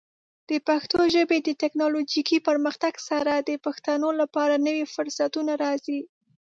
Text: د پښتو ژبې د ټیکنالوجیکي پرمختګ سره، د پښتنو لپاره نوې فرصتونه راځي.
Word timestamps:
د 0.49 0.51
پښتو 0.67 0.99
ژبې 1.15 1.37
د 1.41 1.49
ټیکنالوجیکي 1.61 2.37
پرمختګ 2.47 2.93
سره، 3.09 3.33
د 3.49 3.51
پښتنو 3.65 4.09
لپاره 4.21 4.63
نوې 4.67 4.85
فرصتونه 4.95 5.51
راځي. 5.63 5.99